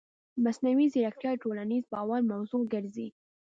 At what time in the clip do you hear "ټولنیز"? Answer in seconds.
1.43-1.83